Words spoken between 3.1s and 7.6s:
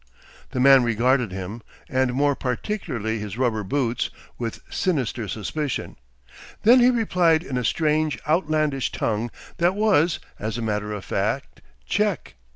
his rubber boots, with sinister suspicion. Then he replied in